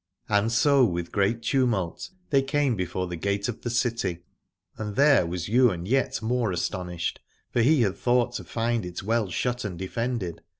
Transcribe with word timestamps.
And 0.27 0.51
so 0.51 0.83
with 0.83 1.11
great 1.11 1.43
tumult 1.43 2.09
they 2.31 2.41
came 2.41 2.75
before 2.75 3.05
the 3.05 3.15
gate 3.15 3.47
of 3.47 3.61
the 3.61 3.69
city, 3.69 4.23
and 4.75 4.95
there 4.95 5.27
was 5.27 5.47
Ywain 5.47 5.85
yet 5.85 6.23
more 6.23 6.51
astonished, 6.51 7.19
for 7.51 7.61
he 7.61 7.83
had 7.83 7.97
thought 7.97 8.33
to 8.37 8.43
find 8.43 8.77
78 8.83 8.93
Aladore 8.95 8.97
it 8.99 9.03
well 9.03 9.29
shut 9.29 9.63
and 9.63 9.77
defended. 9.77 10.41